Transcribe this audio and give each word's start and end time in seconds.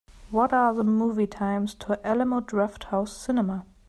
What 0.31 0.51
are 0.51 0.73
the 0.73 0.83
movie 0.83 1.27
times 1.27 1.75
at 1.87 2.03
Alamo 2.03 2.39
Drafthouse 2.41 3.09
Cinema 3.09 3.67